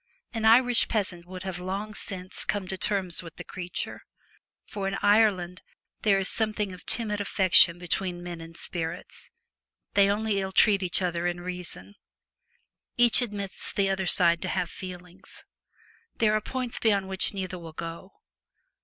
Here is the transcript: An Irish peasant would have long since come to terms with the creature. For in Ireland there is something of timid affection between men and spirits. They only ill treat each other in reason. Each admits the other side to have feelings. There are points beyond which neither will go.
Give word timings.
An 0.33 0.45
Irish 0.45 0.87
peasant 0.87 1.27
would 1.27 1.43
have 1.43 1.59
long 1.59 1.93
since 1.93 2.43
come 2.43 2.67
to 2.69 2.75
terms 2.75 3.21
with 3.21 3.35
the 3.35 3.43
creature. 3.43 4.01
For 4.65 4.87
in 4.87 4.97
Ireland 5.03 5.61
there 6.01 6.17
is 6.17 6.27
something 6.27 6.73
of 6.73 6.87
timid 6.87 7.21
affection 7.21 7.77
between 7.77 8.23
men 8.23 8.41
and 8.41 8.57
spirits. 8.57 9.29
They 9.93 10.09
only 10.09 10.41
ill 10.41 10.53
treat 10.53 10.81
each 10.81 11.03
other 11.03 11.27
in 11.27 11.39
reason. 11.39 11.93
Each 12.97 13.21
admits 13.21 13.71
the 13.71 13.91
other 13.91 14.07
side 14.07 14.41
to 14.41 14.49
have 14.49 14.71
feelings. 14.71 15.43
There 16.15 16.33
are 16.33 16.41
points 16.41 16.79
beyond 16.79 17.07
which 17.07 17.35
neither 17.35 17.59
will 17.59 17.73
go. 17.73 18.13